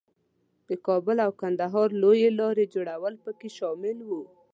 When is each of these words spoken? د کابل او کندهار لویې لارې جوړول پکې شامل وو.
د 0.67 0.69
کابل 0.87 1.17
او 1.25 1.31
کندهار 1.41 1.87
لویې 2.01 2.29
لارې 2.39 2.65
جوړول 2.73 3.13
پکې 3.23 3.49
شامل 3.57 3.97
وو. 4.03 4.21